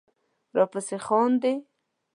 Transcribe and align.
راپسې 0.57 0.97
خاندې 1.05 1.53